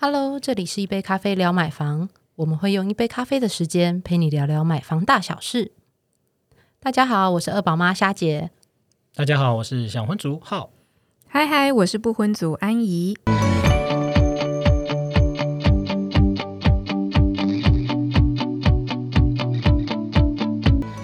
[0.00, 5.72] Hello，这里是一杯咖啡聊买房，我们会用一杯咖啡的时间陪你聊聊买房大小事。
[6.78, 8.50] 大家好，我是二宝妈虾姐。
[9.16, 10.70] 大家好，我是想婚族浩。
[11.26, 13.18] 嗨嗨，我是不婚族安怡。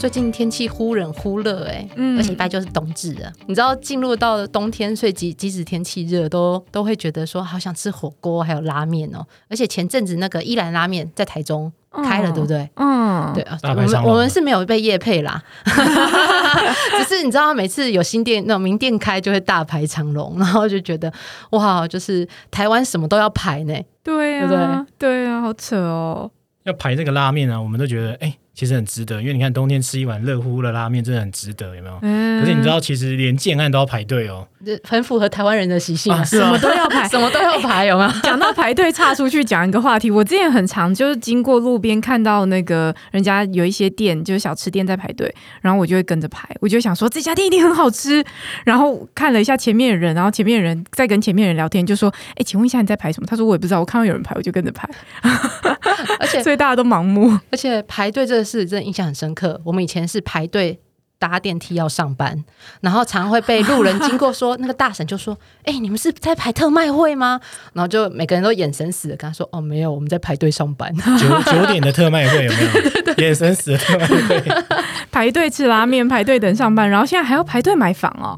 [0.05, 3.33] 最近天气忽冷忽热，哎，嗯而且一般就是冬至了。
[3.47, 9.27] 你知道进入到了冬天，所以即即使天气热，都都会觉得说好想吃火锅，还有拉面哦。
[9.49, 12.69] 而且前阵子那个伊兰拉面在台中开了，对不对？
[12.77, 21.11] 嗯，对啊，我们我们是没有被业配啦， 只是你知道，每次有新店那种名店开，就会大排长龙，然后就觉得
[21.53, 23.73] 哇，就是台湾什么都要排呢。
[24.03, 26.31] 对对不啊，对啊，好扯哦。
[26.65, 31.99] 要排这个拉面啊，我们都觉得哎、其实很值得，因为你看冬天吃一碗热乎乎的拉面真的很值得，有没有？
[32.03, 34.47] 嗯可是你知道，其实连建案都要排队哦。
[34.65, 37.09] 这很符合台湾人的习性啊，啊是 什啊么都要排。
[37.09, 38.11] 什么都要排，有没有？
[38.23, 40.11] 讲到排队，岔出去讲一个话题。
[40.11, 48.25] 我之前很常就是经过路边看到那个人家有一些店，就是小吃店在排队，然后我就会跟着排，我就想说这家店一定很好吃。
[48.65, 54.89] 然后看了一下前面的人，然后前面的人在跟前面人聊天，就说：“哎，请问一下你在排什么？”他说：“我也不知道，我看到有人排，我就跟着排。
[56.19, 57.39] 而”且所以大家都盲目。
[57.51, 59.61] 而且排队这个事真的印象很深刻。
[59.65, 60.79] 我们以前是排队
[61.19, 62.45] 搭电梯要上班，
[62.83, 67.41] 然后常会被路人经过说，那个大婶就说：“哎、你们是在排特卖会吗？”
[67.73, 70.95] 然后就每个人都眼神死的跟他说：“哦，没有，我们在排队上班。
[71.19, 72.59] 九九点的特卖会有没
[73.07, 73.15] 有？
[73.25, 74.43] 眼神死的特卖会。
[75.11, 78.37] 排队吃拉面，排队等上班，然后现在还要排队买房哦。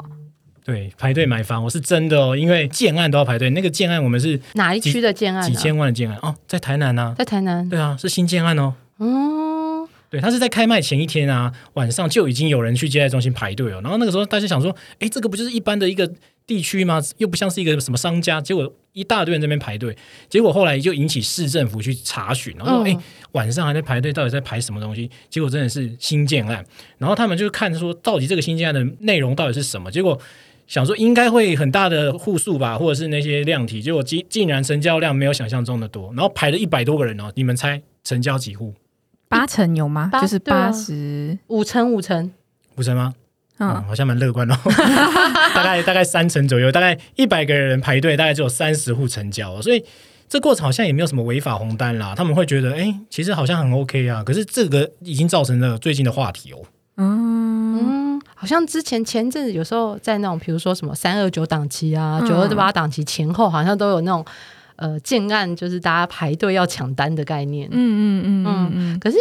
[0.65, 3.51] 对，排队买房我是真的哦，因为建案都要排队。
[3.51, 5.49] 那个建案我们是”哪一区的建案、啊？
[5.49, 7.15] 几千万的建案哦，在台南啊。
[7.19, 7.69] 在台南。
[7.69, 8.75] 对啊，是新建案哦。
[8.99, 9.07] 哦，
[10.17, 13.81] 对，他是在开卖前一天啊，晚上就已经有人去接待中心排队了。
[13.83, 16.11] 然后那个时候大家想说，哎，这个不就是一般的一个
[16.47, 17.03] 地区吗？
[17.19, 18.41] 又不像是一个什么商家。
[18.41, 19.95] 结果一大堆人在那边排队，
[20.29, 22.99] 结果后来就引起市政府去查询，然后说，嗯哎、
[23.33, 25.11] 晚上还在排队，到底在排什么东西？
[25.29, 26.65] 结果真的是新建案。
[26.99, 29.91] 然后他们就看说，到底这个新建案的内容到底是什么？
[29.91, 30.19] 结果。
[30.67, 38.75] 想说应该会很大的户数吧，或者是那些量体，结果竟竟然成交量没有想象中的多，然后排了一百多个人哦，你们猜成交几户？
[39.29, 40.09] 八成有吗？
[40.13, 42.31] 八就是八十，五成五成，
[42.77, 43.15] 五成吗？
[43.59, 44.57] 嗯，嗯，好像蛮乐观哦，
[45.55, 49.83] 大概大概三成左右，大概一百个人排队，大概只有三十户成交哦，所以
[50.29, 52.15] 这过程好像也没有什么违法红单啦。
[52.15, 54.23] 他们会觉得，哎，其实好像很 OK 啊。
[54.23, 56.59] 可是这个已经造成了最近的话题哦。
[56.99, 64.25] 嗯，嗯，好像之前前阵子有时候在那种，比如说什么三二九档期啊，嗯九二八档期前后，好像都有那种
[64.77, 67.69] 呃建案，就是大家排队要抢单的概念。
[67.71, 69.17] 嗯嗯嗯嗯嗯，可是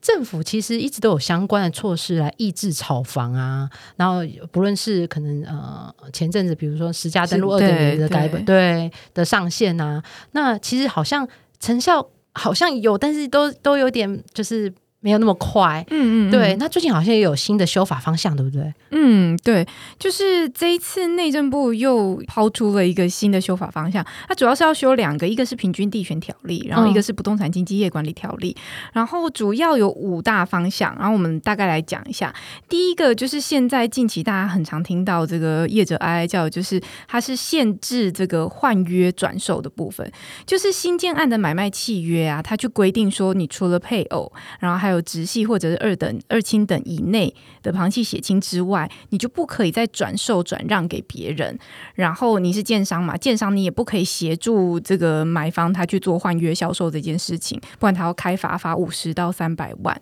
[0.00, 4.20] 政府其实一直都有相关的措施来抑制炒房啊，然后
[4.52, 10.02] 不论是可能呃前阵子比如说十家登录二是点零的改本对的上限啊，
[10.32, 11.26] 那其实好像
[11.58, 14.70] 成效好像有，但是都都有点就是
[15.04, 15.84] 没有那么快。
[15.90, 18.72] 嗯嗯，对，那最近好像也有新的修法方向，对不对？
[18.90, 19.66] 嗯，对，
[19.98, 28.56] 就是这一次内政部又抛出了一个新的修法方向，它主要是要修两个，一个是平均地权条例，然后一个是不动产经纪业管理条例，
[28.94, 32.34] 然后主要有五大方向，然后我们大概来讲一下。
[32.66, 40.10] 第一个就是现在近期大家很常听到这个业者哀哀叫，就是它是限制这个换约转售的部分，
[40.46, 51.58] 就是新建案的买卖契约啊，它就规定说，你除了配偶，然后还有有直系或者是二等、二亲等以内的旁系血亲之外，你就不可以再转售转让给别人。
[51.94, 60.00] 然后你是建商嘛，建商你也不可以协助这个买方他去做换约销售这件事情，不然他要开罚罚五十到三百万。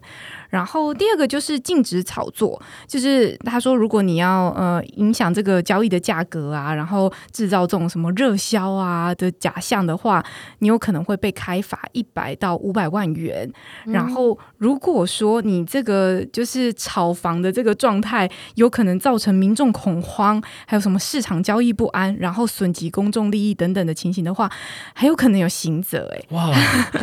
[0.52, 10.22] 然后第二个就是禁止炒作，就是他说如果你要呃影响这个交易的价格啊，然后制造这种什么热销啊的假象的话，
[10.58, 13.50] 你有可能会被开罚一百到五百万元。
[13.86, 24.50] 然后如果说你这个就是炒房的这个状态，有可能造成民众恐慌，还有什么市场交易不安，然后损及公众利益等等的情形的话，
[24.92, 26.10] 还有可能有刑责。
[26.14, 26.52] 哎，哇，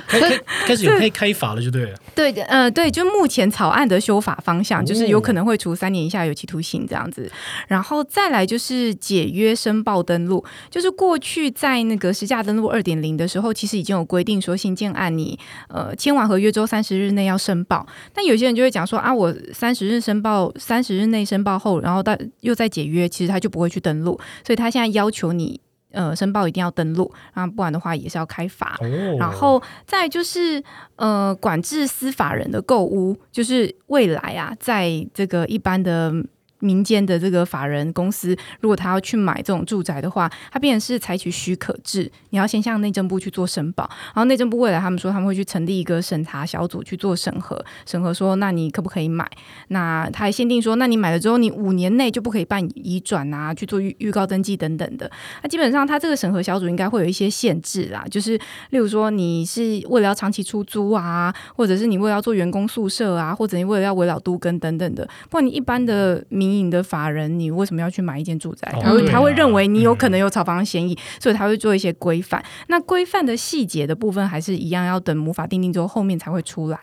[0.07, 1.97] 开开开始有 可以开罚了，就对了。
[2.15, 7.31] 对的，呃，对，就目前草案的修法方向，就是有可能会处三年以下有期徒刑这样子。
[7.67, 15.37] 然后再来就是解约申报登录，就是过去在那个实价登录二点零的时候，其实已经有规定说新建案你
[15.67, 17.85] 呃签完合约之后三十日内要申报。
[18.11, 25.61] 但有些人就会讲说啊，我三十日申报，三十日内申报后，然后到又再解约，其实他就不会去登录，所以他现在要求你。
[25.91, 28.77] 呃，申报一定要登录，那不然的话也是要开罚。
[28.79, 30.63] 哦，然后再就是
[30.95, 36.13] 呃，管制司法人的购物，就是未来啊，在这个一般的
[36.59, 49.29] 民间的这个法人公司，如果他要去买这种住宅的话，他变成是采取许可制，你要先向内政部去做申报，然后内政部未来他们说他们会去成立一个审查小组去做审核，审核说那你可不可以买？
[49.69, 55.09] 那他还限定说，那你买了之后，你五年内就不可以办移转啊，去做预预告登记等等的。
[55.43, 58.37] 那基本上他这个审核小组应该会有一些限制啦，就是
[58.71, 68.73] 例如说你是为了要长期出租啊，或者是你为了要做员工宿舍啊，或者你为了要围绕都跟等等的，不然你一般的民营的法人，你为什么要去买一间住宅？
[68.81, 72.43] 他会他会认为你有可能有炒房嫌疑，所以他会做一些规范。
[72.67, 76.79] 那规范的细节的部分还是一样，要等魔法定定之后后面才会出来。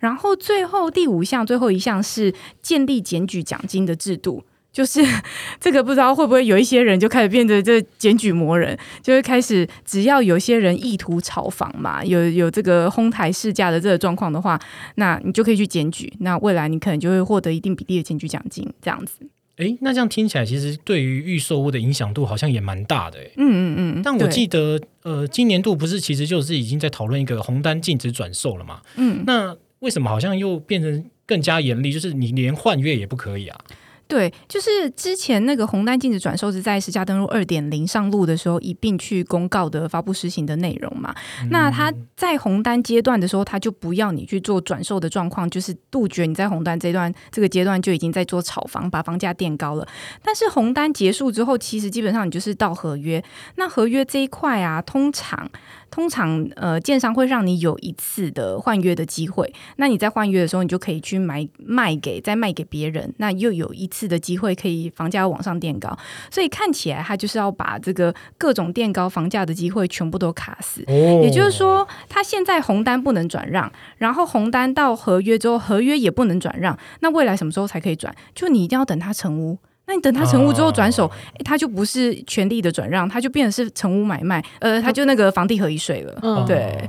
[0.00, 4.44] 然后最后第五项，最后一项是建立检举奖金的制度。
[4.74, 5.00] 就是
[5.60, 14.60] 这个不知道会不会有一些人就开始变得这检举魔人，就会开始只要有些人意图炒房嘛，有有这个哄抬市价的这个状况的话，
[14.96, 19.14] 那你就可以去检举，那未来你可能就会获得一定比例的检举奖金，这样子。
[19.56, 23.32] 哎，那这样听起来，其实对于预售屋的影响度好像也蛮大的诶。
[23.36, 24.02] 嗯嗯嗯。
[24.02, 28.80] 但我记得，呃，今年度不是其实就是已经在讨论一个红单禁止转售了嘛？
[28.96, 29.22] 嗯。
[29.24, 31.92] 那为什么好像又变成更加严厉？
[31.92, 33.56] 就是你连换月也不可以啊？
[34.06, 41.14] 对，就是之前那个红单禁止转售是在实价登录二点零上路的时候一并去公告的发布施行的内容嘛。
[41.50, 49.88] 那他在红单阶段的时候，他就不要你去做转售的状况，就是杜绝你在红单这段这个阶段就已经在做炒房，把房价垫高了。
[50.22, 53.24] 但是红单结束之后，其实基本上你就是到合约。
[53.56, 55.50] 那合约这一块啊，通常。
[55.94, 59.54] 通常，呃，建商会让你有一次的换约的机会。
[59.76, 65.96] 那你在换约的时候，你就可以去买卖给再卖给别人，那又有一次的机会可以房价往上垫高。
[66.32, 70.82] 所以看起来，他就是要把这个各种垫高房价的机会全部都卡死。
[70.88, 76.76] 也就是说，他现在红单不能转让，然后红单到合约之后，合约也不能转让。
[77.02, 78.12] 那未来什么时候才可以转？
[78.34, 79.58] 就你一定要等它成屋。
[79.86, 81.10] 那你等他成屋之后转手，
[81.44, 86.44] 他就不是权利的转让，他就变成是成屋买卖，呃，他就那个房地合一税了。
[86.46, 86.88] 对，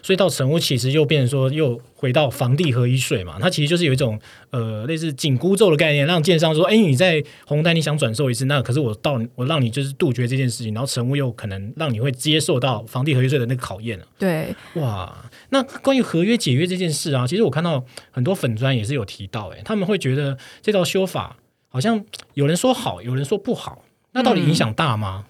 [0.00, 4.16] 所以到成屋其实又变成说又回到房地合一税嘛，它其实就是有一种
[4.50, 14.06] 呃类似紧箍咒的概念，让建商说，哎，你在红单你想转售一次，那可是我到我让你就是杜绝这件事情，然后成屋又可能让你会接受到房地合一税的那个考验了。
[14.20, 21.38] 对，哇，那关于合约解约这件事啊，其实我看到很多粉砖也是有提到，哎，他们会觉得这套修法。
[21.76, 22.02] 好像
[22.32, 23.82] 有人说好，有人说不好，
[24.12, 25.26] 那到底影响大吗？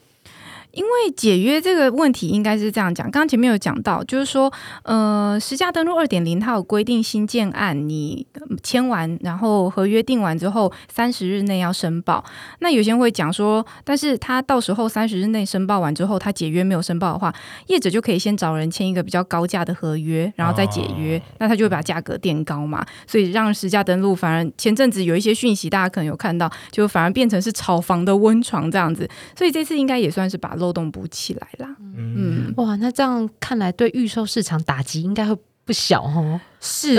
[0.76, 4.52] 因为解约这个问题应该是这样讲，刚刚前面有讲到，就是说，
[4.82, 8.26] 呃，实价登录二点零，它有规定新建案你
[8.62, 12.22] 签完，然后合约定完之后，三十日内要申报。
[12.58, 17.34] 那有些人会讲说，但是他到时候三十日内申报完之后，他解约没有申报的话，
[17.68, 36.40] 业者就可以先找人签一个比较高价的合约，然后再解约，那他就会把价格垫高嘛，所以让实价登录反而前阵子有一些讯息，大家可能有看到，就反而变成是炒房的温床这样子，所以这次应该也算是把漏洞补起来啦，嗯，哇，那这样看来对预售市场打击应该会不小哦。
[36.60, 36.94] 是，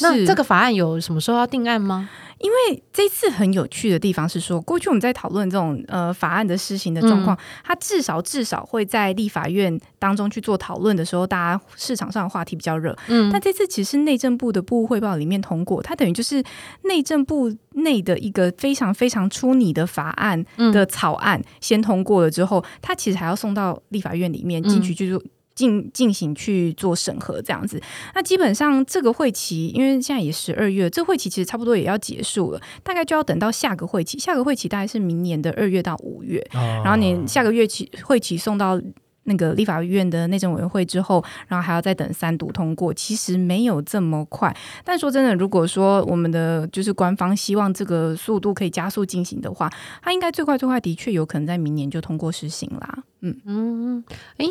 [0.00, 2.08] 那这个法案有什么时候要定案吗？
[2.42, 12.94] 因为这次很有趣的地方是说，过去我们在讨论这种呃法案的施行的状况，它至少至少会在立法院当中去做讨论的时候，大家市场上的话题比较热。
[13.06, 16.42] 嗯，但这次其实内政部的部务汇报里面通过，它等于就是
[16.82, 25.22] 内政部内的一个非常非常出拟的法案的草案先通过了之后，它其实还要送到立法院里面进去就。
[25.54, 27.80] 进进行去做审核这样子，
[28.14, 38.80] 那基本上这个会期，因为现在也十二月，这会期其实差不多也要结束了，大概就要等到下个会期，下个会期大概是明年的二月到五月，然后你下个月期会期送到
[39.24, 44.54] 那个立法院的内政委员会之后，然后还要再等三读通过，其实没有这么快。
[44.84, 49.70] 但说真的，如果说我们的就是官方希望这个速度可以加速进行的话，
[50.02, 53.04] 它应该最快最快的确有可能在明年就通过实行啦。
[53.20, 54.04] 嗯嗯，
[54.38, 54.48] 诶。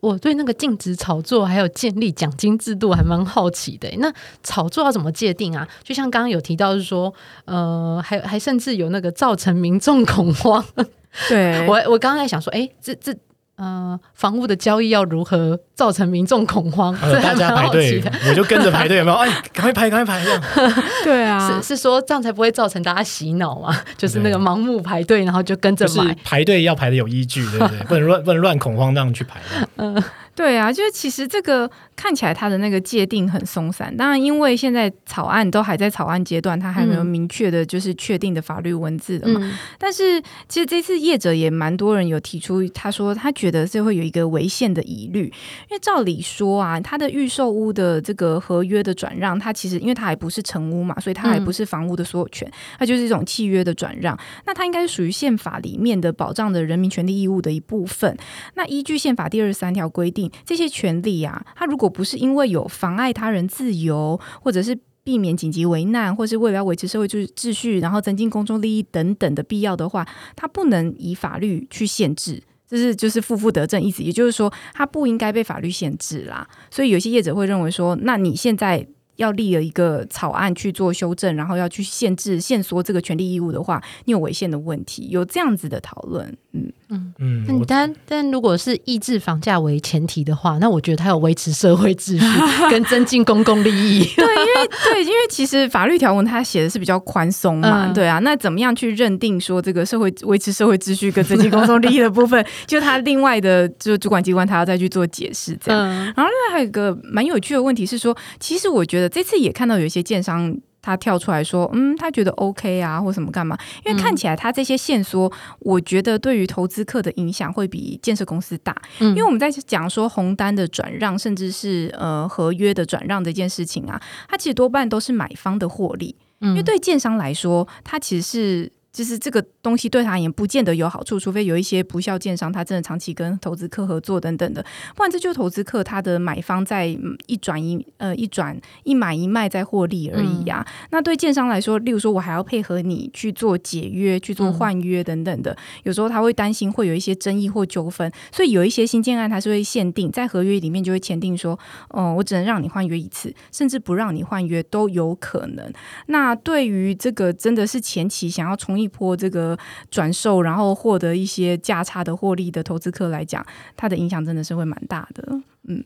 [0.00, 3.88] 我对那个禁止炒作还有建立奖金制度还蛮好奇的。
[3.98, 4.12] 那
[4.42, 5.66] 炒作要怎么界定啊？
[5.82, 7.12] 就像刚刚有提到，是说，
[7.44, 10.64] 呃，还还甚至有那个造成民众恐慌。
[11.28, 13.14] 对我我刚刚在想说，哎，这这。
[13.58, 16.96] 呃，房屋的交易要如何造成民众恐慌？
[17.20, 19.16] 大家排队，我就跟着排队，有没有？
[19.18, 20.24] 哎，赶快排，赶快排！
[20.24, 20.30] 这
[20.62, 20.72] 样
[21.02, 23.76] 对啊，是是说这样才不会造成大家洗脑嘛？
[23.98, 26.16] 就是那个盲目排队，然后就跟着买。
[26.22, 27.78] 排队要排的有依据，对不对？
[27.88, 29.40] 不能乱不能乱恐慌这样去排。
[29.76, 30.00] 嗯，
[30.38, 33.94] 对啊，就是其实这个看起来它的那个界定很松散。
[33.96, 39.40] 当然，因为现在草案都还在草案阶段，它还没有明确的，就是确定的法律文字的嘛。
[39.78, 54.16] 但是，其实这次业者也蛮多人有提出，他说他觉得这会有一个违宪的疑虑，因为照理说啊，他的预售屋的这个合约的转让，它其实因为它还不是成屋嘛，所以它还不是房屋的所有权，它就是一种契约的转让。
[54.46, 58.16] 那它应该是属于宪法里面的保障的人民权利义务的一部分。
[58.54, 70.06] 那依据宪法第二十三条规定，这些权利啊，它如果不是因为有妨碍他人自由，或者是避免紧急危难，或是为了要维持社会秩秩序，然后增进公众利益等等的必要的话，
[70.36, 72.42] 它不能以法律去限制。
[72.68, 76.46] 这是就是负负得正意思，也就是说，它不应该被法律限制啦。
[76.70, 86.70] 所以有些业者会认为说，那你现在要立了一个草案去做修正，然后要去限制、限缩这个权利义务的话，你有违宪的问题，有这样子的讨论，嗯。
[86.90, 92.40] 嗯嗯，但但如果是抑制房价为前提的话，那我觉得它有维持社会秩序
[92.70, 94.04] 跟增进公共利益。
[94.16, 98.18] 对，因为对，因为其实法律条文它写的是比较宽松嘛，对啊。
[98.20, 105.86] 那怎么样去认定说这个社会维持社会秩序跟增进公众利益的部分，就它另外的就主管机关它要再去做解释这样。
[105.86, 110.56] 然后另外还有一个蛮有趣的问题是说，其实我觉得这次也看到有一些建商。
[110.80, 113.58] 他跳出来说：“嗯，他觉得 OK 啊，或什么干嘛？
[113.84, 115.30] 因为看起来他这些线索，
[115.60, 118.74] 我觉得对于投资客的影响会比建设公司大。
[119.00, 126.16] 因为我们在讲说红单的转让，甚至是呃合约的转让这件事情啊，它其实多半都是买方的获利。
[126.40, 134.60] 因为对建商来说，它其实是。”就是这个东西对他而言不见得有好处，除非有一些不孝建商，他真的长期跟投资客合作等等的，
[134.96, 136.88] 不然这就是投资客他的买方在
[137.26, 140.66] 一转一呃一转一买一卖在获利而已呀。
[140.90, 151.56] 那对建商来说，例如说我还要配合你去做解约、去做换约等等的，有时候他会担心会有一些争议或纠纷，所以有一些新建案他是会限定在合约里面就会签订说，
[151.90, 155.72] 哦，我只能让你换约一次，甚至不让你换约都有可能。
[156.06, 159.58] 那对于这个真的是前期想要从破这个
[159.90, 163.44] 转售，然后获得一些价差的获利的投资客来讲，
[163.76, 165.40] 它的影响真的是会蛮大的。
[165.64, 165.84] 嗯，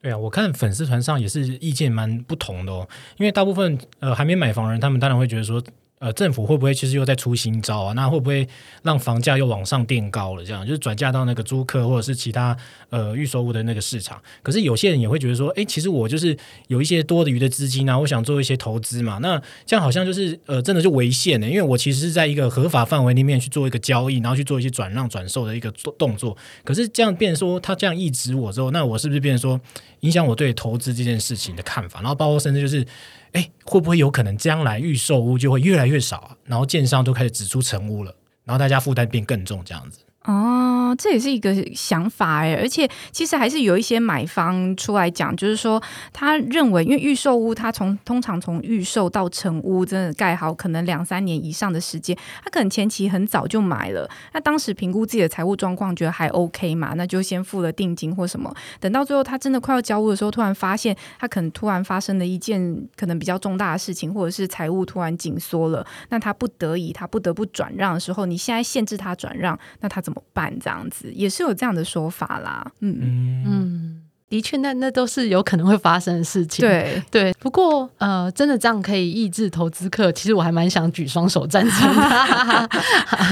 [0.00, 5.62] 对啊，我看粉丝团上也是意见蛮不同的哦，因为大部分呃还没买房人，他们当然会觉得说。
[6.00, 7.92] 呃，政府会不会其实又在出新招啊？
[7.92, 8.48] 那会不会
[8.82, 10.42] 让房价又往上垫高了？
[10.42, 12.56] 这样就是转嫁到那个租客或者是其他
[12.88, 14.18] 呃预售物的那个市场。
[14.42, 16.34] 可是有些人也会觉得说，哎，其实我就是
[16.68, 19.18] 有一些多余的资金啊，我想做一些投资嘛。
[19.18, 26.34] 那这样好像就是呃，真的就违宪的，因为我其实是在一个合法范围里面去做一个交易，然后去做一些转让转售的一个动作。
[26.64, 29.60] 可是这样变说，他这样抑制我之后，那我是不是变说
[30.00, 32.00] 影响我对投资这件事情的看法？
[32.00, 32.86] 然后包括甚至就是。
[33.32, 36.36] 哎，会不会有可能将来预售屋就会越来越少啊？
[36.46, 40.00] 然后建商都开始指出成屋了，然后大家负担变更重，这样子。
[40.30, 45.82] 哦，这也是一个想法哎，而且其实还是有一些买方出来讲，就是说
[46.12, 70.52] 他认为，因为预售屋它从通常从预售到成屋，真的盖好可能两三年以上的时间，他可能前期很早就买了，那当时评估自己的财务状况，觉得还 OK 嘛，那就先付了定金或什么，等到最后他真的快要交屋的时候，突然发现他可能突然发生了一件可能比较重大的事情，或者是财务突然紧缩了，那他不得已他不得不转让的时候，你现在限制他转让，那他怎么么办？
[70.60, 72.70] 这样子也是有这样的说法啦。
[72.80, 76.64] 嗯嗯，的确，那那都是有可能会发生的事情。
[76.64, 82.68] 对对，不过呃，真的这样可以抑制投资客，其实我还蛮想举双手赞成的。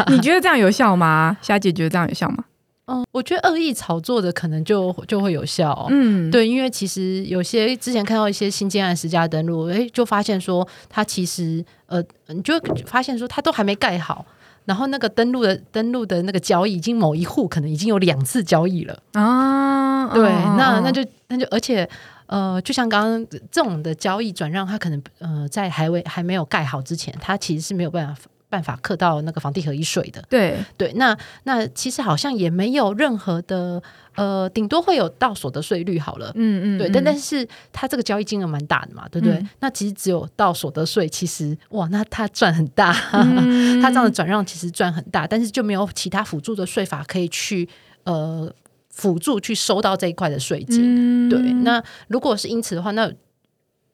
[0.11, 1.37] 你觉得这样有效吗？
[1.43, 2.45] 霞姐觉得这样有效吗？
[2.91, 5.87] 嗯，我觉得恶意炒作的可能就就会有效。
[5.91, 14.25] 嗯，对，因为其实有些之前看到一些新建案实价登录，哎，就发现说他其实呃，你就发现说他都还没盖好。
[14.69, 20.07] 然后那个登录的登录的那个交易，已经某一户可能已经有两次交易了啊。
[20.13, 20.23] 对，
[20.59, 21.89] 那那就那就而且
[22.27, 28.29] 呃，就像刚刚这种的交易转让，它可能呃在还未还没有盖好之前，它其实是没有办法。
[28.49, 30.57] 办法克到那个房地合一税的，对。
[30.77, 33.83] 对，那那其实好像也没有任何的，
[34.15, 39.45] 呃，顶多会有到所得税率好了，嗯嗯，对，但但是它这个交易金额蛮大的嘛，对不对？
[39.61, 42.93] 那其实只有到所得税，其实哇，那他赚很大，
[43.83, 47.69] 他这样的转让其实赚很大，但是就没有其他辅助的税法可以去
[48.05, 48.53] 呃
[48.89, 51.39] 辅助去收到这一块的税金，对。
[51.63, 53.11] 那如果是因此的话，那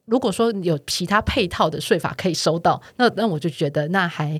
[0.07, 4.39] 如果说有其他配套的税法可以收到，那那我就觉得那还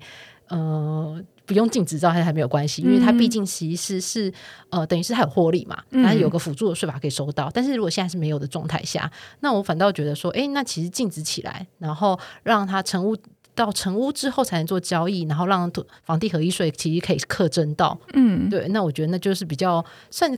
[0.49, 4.33] 呃不用禁止照，还还没有关系，因为它毕竟其实是
[4.69, 7.51] 呃等于是还有获利嘛，它有个辅助的税法可以收到。
[7.53, 13.17] 但是如果现在是没有的状态下，那我反倒觉得说，哎，那其实禁止起来，然后让它成屋
[13.55, 15.71] 到成屋之后才能做交易，然后让
[16.03, 20.37] 房地合一税其实可以课征到，嗯，对，那我觉得那就是比较算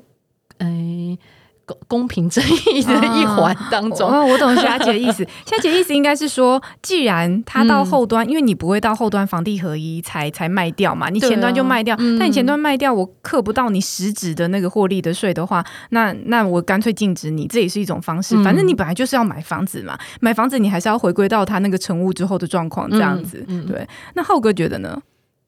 [0.58, 1.18] 嗯。
[1.66, 2.42] 公 公平正
[2.72, 4.08] 义的一环当中。
[4.08, 5.26] 哦，我懂霞姐的意思。
[5.44, 11.96] 霞姐意思应该是说，既然它到后端，因为你不会到后端房地合一才才卖掉嘛，你前端就卖掉。
[12.18, 18.40] 但你前端卖掉，我克不到你实质的那个获利的税的话，那那我干脆禁止你，这也是一种方式。
[18.44, 23.44] 反正你本来就是要买房子嘛，买房子你还是要回归到他那个成屋之后的状况这样子。
[23.66, 25.00] 对，那浩哥觉得呢？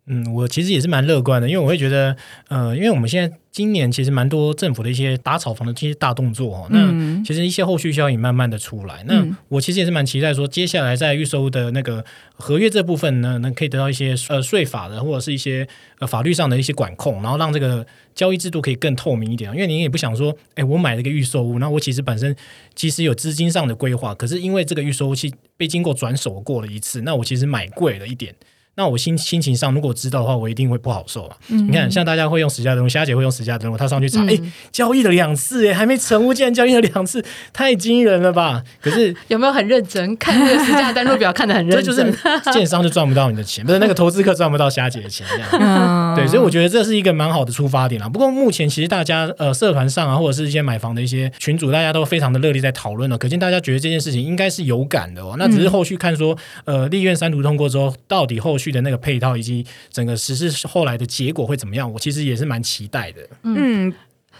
[0.09, 2.17] 嗯，我其实也是蛮乐观的，因为我会觉得，
[2.49, 9.05] 呃，因为我们现在今年其实蛮多政府的一些打炒房的这些大动作哦，那其实一些后续效应慢慢的出来。
[9.07, 19.53] 那我其实也是蛮期待说，接下来在预收的那个合约这部分呢，能可以得到一些呃税法的或者是一些呃法律上的一些管控，然后让这个交易制度可以更透明一点。
[19.53, 22.35] 因为你也不想说，哎，我买了一个预售屋，那我其实本身
[22.75, 28.35] 其实有资金上的规划，可是因为这个预售屋期被经过转手过了一次，那我其实买贵了一点。
[28.78, 31.37] 那我心心情上，如果知道的话，我一定会不好受啊。
[31.49, 34.38] 你看，像大家会用实价登录，虾姐会用实价登录，她上去查，哎，
[34.70, 37.20] 交易了两次，哎，还没成屋，竟然交易了两次，
[37.52, 38.62] 太惊人了吧？
[38.80, 41.85] 可是有没有很认真看那个实价登录表，看得很认真？
[41.85, 46.14] 这 就是建商就赚不到你的钱，不是那个投资客赚不到虾姐的钱，这样。
[46.14, 48.08] 对，所以我觉得这是一个蛮好的出发点啊。
[48.08, 55.35] 不过目前其实大家呃社团上啊，或者是一些买房的一些群主，大家都非常的热烈在讨论了，可见大家觉得这件事情应该是有感的哦。
[55.37, 61.90] 那只是后续看说，呃，立院三读通过之后，到底后续的那个配套以及整个实施后来的结果会怎么样？
[61.92, 63.28] 我其实也是蛮期待的。
[63.42, 63.92] 嗯，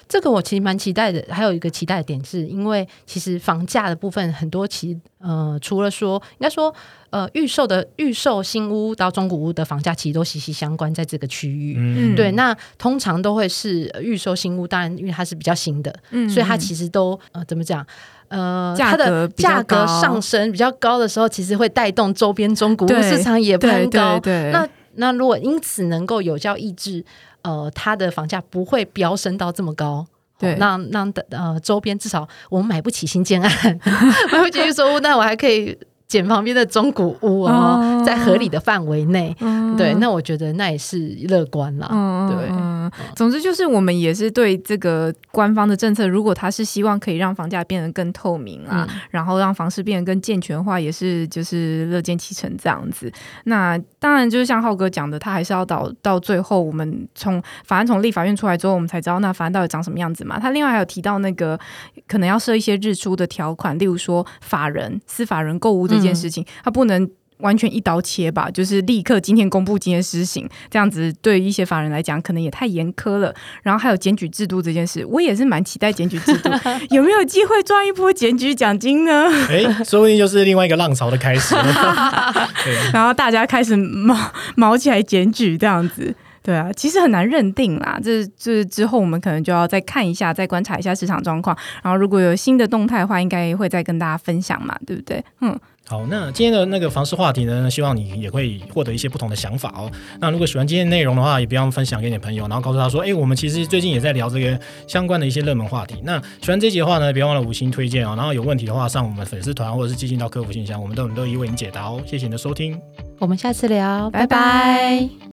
[0.09, 1.23] 这个我其实蛮期待的。
[1.29, 6.75] 还有一个期待的点，是因为其实房价的部分很多，其实呃，除了说应该说
[7.11, 11.75] 呃，预售的预售新屋到中古屋的房价，其实都息息相关，在这个区域。
[11.79, 12.33] 嗯，对。
[12.33, 17.87] 那通常都会是预售新屋，当然因为它是比较新的，嗯，所以它其实都呃怎么讲？
[18.29, 24.21] 呃，它的价格上升比较高的时候，其实会带动周边中古屋市场也攀高。
[24.53, 27.03] 那那如果因此能够有效抑制，
[27.49, 30.05] 呃，它的房价不会飙升到这么高，
[30.39, 33.81] 对，让让的呃周边至少我们买不起新建案，
[34.31, 35.77] 买不起预售屋，那我还可以。
[36.09, 39.37] 捡旁边的中古屋哦，在合理的范围内，
[39.77, 40.99] 对，那我觉得那也是
[41.29, 41.87] 乐观啦。
[42.31, 42.51] 对，
[43.15, 53.13] 总之就是我们也是对这个官方的政策，如果他是希望可以让房价变得更透明啊，然后让房市变得更健全化，也是就是乐见其成这样子。
[53.45, 60.39] 那当然就是像浩哥讲的，他还是要到到最后，我们从法案从立法院出来之后，我们才知道那法案到底长什么样子嘛。
[60.39, 61.61] 他另外还有提到那个
[62.07, 65.98] 可能要设一些日出的条款，例如说法人、司法人购物的。
[65.99, 67.09] 这件事情，它不能
[67.39, 68.51] 完全一刀切吧？
[68.51, 73.33] 就是立刻今天公布，今天施行，这样子对一些法人来讲，可能也太严苛了。
[73.63, 76.51] 然后还有检举制度这件事，我也是蛮期待检举制度，
[76.91, 79.31] 有没有机会赚一波检举奖金呢？
[79.49, 81.55] 哎，说不定就是另外一个浪潮的开始。
[82.93, 84.17] 然后大家开始毛
[84.57, 86.15] 毛起来检举，这样子。
[86.41, 88.01] 对啊，其实很难认定啦。
[88.03, 91.55] 这这之后，我们可能就要再看一下，再观察一下市场状况。
[91.83, 95.23] 然后，如果有新的动态的话，应该会再跟大家分享嘛，对不对？
[95.43, 95.55] 嗯，
[95.89, 99.91] 好，那今天的那个房市话题呢，希望你也会获得一些不同的想法哦。
[100.21, 105.97] 那如果喜欢今天内容的话，也不要分享给你的朋友，然后告诉他说，哎，我们其实最近也在聊这个相关的一些热门话题。
[106.05, 108.15] 那喜欢这集的话呢，别忘了五星推荐哦。
[108.15, 112.03] 然后有问题的话，上我们粉丝团或者是寄信到客服信箱，我们都很乐意为你解答哦。
[112.05, 112.79] 谢谢你的收听，
[113.19, 115.19] 我们下次聊，拜拜。